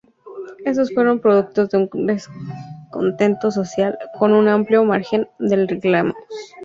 [0.65, 6.15] Estos fueron producto de un descontento social, con un amplio margen de reclamos.